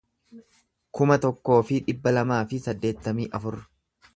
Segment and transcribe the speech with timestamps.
[0.99, 3.61] kuma tokkoo fi dhibba lamaa fi saddeettamii afur